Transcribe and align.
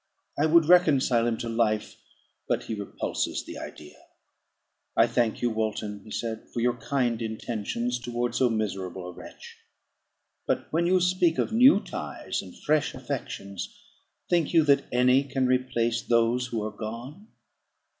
I 0.35 0.47
would 0.47 0.65
reconcile 0.65 1.27
him 1.27 1.37
to 1.37 1.47
life, 1.47 1.95
but 2.47 2.63
he 2.63 2.73
repulses 2.73 3.43
the 3.45 3.59
idea. 3.59 3.97
"I 4.97 5.05
thank 5.05 5.43
you, 5.43 5.51
Walton," 5.51 6.01
he 6.03 6.09
said, 6.09 6.49
"for 6.49 6.59
your 6.59 6.73
kind 6.77 7.21
intentions 7.21 7.99
towards 7.99 8.39
so 8.39 8.49
miserable 8.49 9.07
a 9.07 9.11
wretch; 9.11 9.57
but 10.47 10.65
when 10.73 10.87
you 10.87 11.01
speak 11.01 11.37
of 11.37 11.51
new 11.53 11.79
ties, 11.81 12.41
and 12.41 12.57
fresh 12.57 12.95
affections, 12.95 13.79
think 14.27 14.55
you 14.55 14.63
that 14.63 14.85
any 14.91 15.23
can 15.23 15.45
replace 15.45 16.01
those 16.01 16.47
who 16.47 16.63
are 16.63 16.71
gone? 16.75 17.27